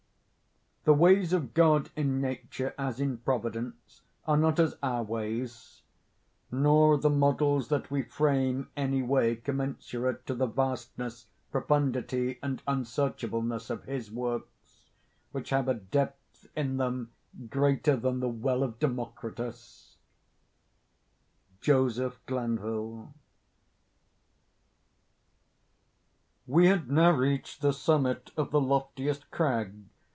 The 0.83 0.95
ways 0.95 1.31
of 1.31 1.53
God 1.53 1.91
in 1.95 2.19
Nature, 2.21 2.73
as 2.75 2.99
in 2.99 3.19
Providence, 3.19 4.01
are 4.25 4.35
not 4.35 4.59
as 4.59 4.73
our 4.81 5.03
ways; 5.03 5.83
nor 6.51 6.93
are 6.93 6.97
the 6.97 7.07
models 7.11 7.67
that 7.67 7.91
we 7.91 8.01
frame 8.01 8.71
any 8.75 9.03
way 9.03 9.35
commensurate 9.35 10.25
to 10.25 10.33
the 10.33 10.47
vastness, 10.47 11.27
profundity, 11.51 12.39
and 12.41 12.63
unsearchableness 12.67 13.69
of 13.69 13.83
His 13.83 14.09
works, 14.11 14.89
which 15.31 15.51
have 15.51 15.67
a 15.67 15.75
depth 15.75 16.47
in 16.55 16.77
them 16.77 17.11
greater 17.47 17.95
than 17.95 18.19
the 18.19 18.27
well 18.29 18.63
of 18.63 18.79
Democritus. 18.79 19.97
—Joseph 21.61 22.19
Glanville. 22.25 23.13
We 26.47 26.65
had 26.65 26.89
now 26.89 27.11
reached 27.11 27.61
the 27.61 27.71
summit 27.71 28.31
of 28.35 28.49
the 28.49 28.59
loftiest 28.59 29.29
crag. 29.29 29.75